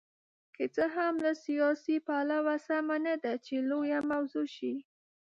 [0.55, 4.73] که څه هم له سیاسي پلوه سمه نه ده چې لویه موضوع شي.